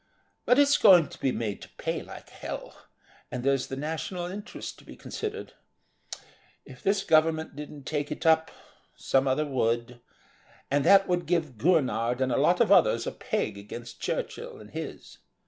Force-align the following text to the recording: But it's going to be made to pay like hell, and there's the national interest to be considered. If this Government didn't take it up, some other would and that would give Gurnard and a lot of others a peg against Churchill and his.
But 0.47 0.57
it's 0.57 0.79
going 0.79 1.09
to 1.09 1.19
be 1.19 1.31
made 1.31 1.61
to 1.61 1.69
pay 1.77 2.01
like 2.01 2.31
hell, 2.31 2.75
and 3.29 3.43
there's 3.43 3.67
the 3.67 3.75
national 3.75 4.25
interest 4.25 4.79
to 4.79 4.83
be 4.83 4.95
considered. 4.95 5.53
If 6.65 6.81
this 6.81 7.03
Government 7.03 7.55
didn't 7.55 7.83
take 7.83 8.11
it 8.11 8.25
up, 8.25 8.49
some 8.95 9.27
other 9.27 9.45
would 9.45 10.01
and 10.71 10.83
that 10.85 11.07
would 11.07 11.27
give 11.27 11.59
Gurnard 11.59 12.19
and 12.19 12.31
a 12.31 12.37
lot 12.37 12.59
of 12.59 12.71
others 12.71 13.05
a 13.05 13.11
peg 13.11 13.59
against 13.59 14.01
Churchill 14.01 14.57
and 14.57 14.71
his. 14.71 15.19